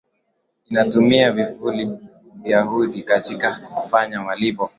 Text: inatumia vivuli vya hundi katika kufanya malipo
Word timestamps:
inatumia 0.65 1.31
vivuli 1.31 1.97
vya 2.35 2.61
hundi 2.61 3.03
katika 3.03 3.55
kufanya 3.55 4.21
malipo 4.21 4.69